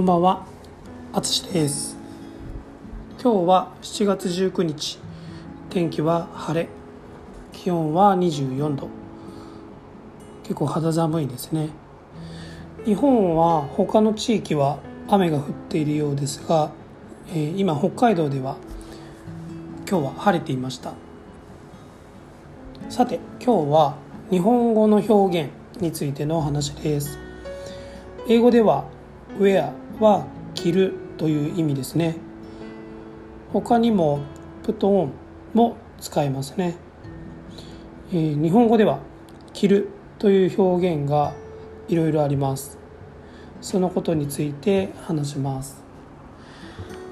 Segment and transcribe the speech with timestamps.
[0.00, 0.46] こんばんは、
[1.12, 1.94] あつしです。
[3.22, 4.98] 今日は7月19日、
[5.68, 6.70] 天気は晴れ、
[7.52, 8.88] 気温は24度。
[10.42, 11.68] 結構肌寒いですね。
[12.86, 16.70] 日本は他の地域は雨が降っているようですが、
[17.28, 18.56] えー今北海道では
[19.86, 20.94] 今日は晴れていました。
[22.88, 23.96] さて、今日は
[24.30, 25.50] 日本語の表現
[25.82, 27.18] についてのお話です。
[28.26, 28.86] 英語では
[29.38, 29.70] wear
[30.00, 32.16] は着るという意味ですね。
[33.52, 34.20] 他にも
[34.62, 35.10] put on
[35.54, 36.76] も使えますね、
[38.12, 39.00] えー日本語では
[39.52, 41.34] 着るという表現が
[41.88, 42.78] いろいろあります。
[43.60, 45.82] そのことについて話します、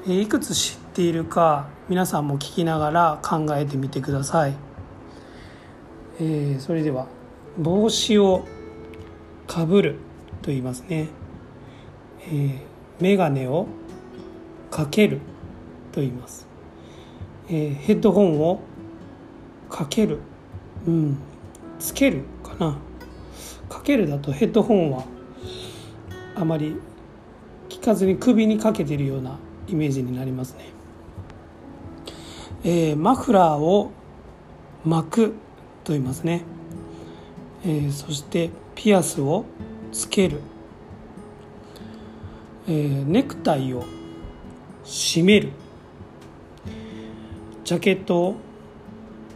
[0.06, 4.54] えーいくつ知っているか皆さんも聞きながら考えてみてください、
[6.20, 7.06] えーそれでは
[7.58, 8.44] 帽子を
[9.46, 9.96] かぶる
[10.42, 11.08] と言いますね。
[12.20, 12.58] えー、
[13.00, 13.66] メガネを
[14.70, 15.20] かける
[15.92, 16.46] と言います、
[17.48, 18.60] えーヘッドホンを
[19.70, 20.18] かける。
[20.86, 21.18] うん。
[21.78, 22.78] つけるかな。
[23.68, 25.04] かけるだとヘッドホンは
[26.34, 26.76] あまり
[27.68, 30.70] 聞かずに首にかけてるようなイメージになりますね、
[32.64, 33.90] えーマフラーを
[34.84, 35.34] 巻く
[35.84, 36.42] と言いますね、
[37.64, 39.44] えーそしてピアスを
[39.92, 40.40] つける。
[42.68, 43.82] えーネクタイを
[44.84, 45.52] 締める。
[47.64, 48.36] ジャケットを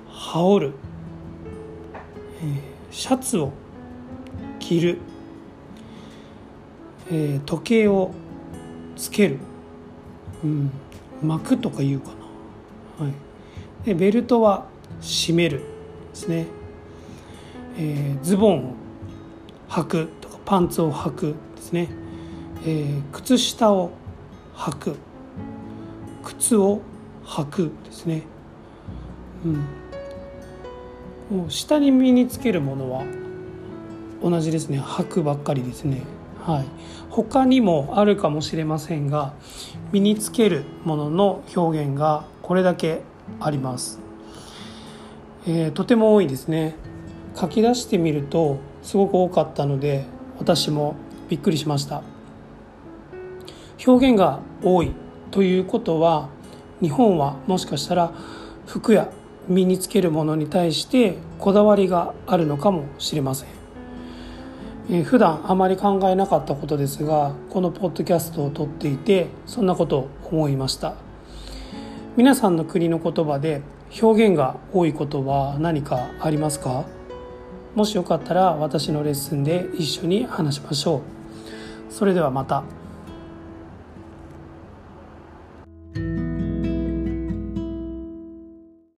[0.08, 0.72] 羽織る、
[2.42, 2.60] えー
[2.90, 3.52] シャツを
[4.58, 4.98] 着る、
[7.10, 8.12] えー時計を
[8.96, 9.38] つける、
[10.44, 10.70] うん、
[11.22, 12.10] 巻くとか言うか
[12.98, 13.14] な、はい、
[13.86, 14.66] でベルトは
[15.00, 15.64] 締めるで
[16.14, 16.46] すね、
[17.78, 18.74] えーズボンを
[19.68, 22.01] 履くとかパンツを履くですね。
[22.64, 23.90] えー靴下を
[24.54, 24.96] 履く。
[26.24, 26.80] 靴を
[27.24, 28.22] 履くですね、
[29.44, 29.48] う
[31.34, 33.04] ん、もう下に身につけるものは
[34.22, 34.80] 同じですね。
[34.80, 36.02] 履くばっかりですね。
[36.44, 36.64] はい。
[37.10, 39.34] 他にもあるかもしれませんが
[39.92, 43.02] 身につけるものの表現がこれだけ
[43.38, 44.00] あります、
[45.46, 46.74] えーとても多いですね。
[47.34, 50.04] 書き出してみるとすごく多かったので
[50.38, 50.96] 私も
[51.28, 52.02] びっくりしました。
[53.86, 54.92] 表現が多い
[55.30, 56.28] ということは
[56.80, 58.12] 日本はもしかしたら
[58.66, 59.10] 服や
[59.48, 63.48] 身につけるものに対してこだわりがあるのかもしれません、
[64.90, 70.94] えー普段あまり考えなかったことですがこのポッドキャストを撮っていてそんなことを思いました。
[72.16, 73.62] 皆さんの国の言葉で
[74.00, 76.84] 表現が多いことは何かありますか？
[77.74, 81.92] もしよかったら私のレッスンで一緒に話しましょう。
[81.92, 82.64] それではまた。